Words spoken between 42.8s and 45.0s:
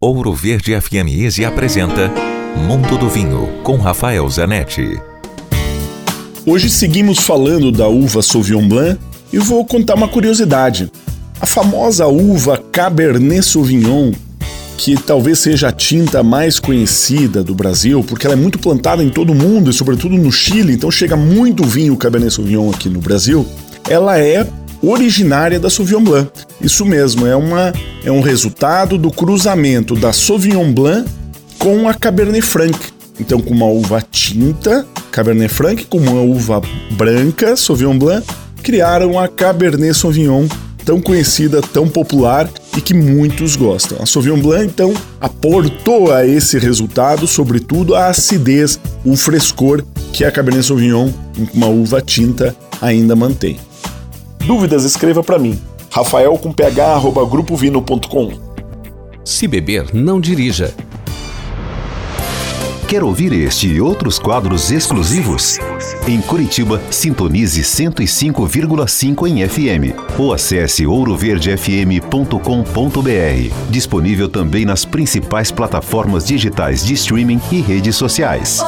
que muitos gostam. A Sauvignon Blanc, então,